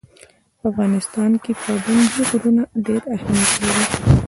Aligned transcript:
په 0.57 0.63
افغانستان 0.71 1.31
کې 1.43 1.51
پابندی 1.61 2.21
غرونه 2.29 2.63
ډېر 2.85 3.01
اهمیت 3.15 3.51
لري. 3.65 3.83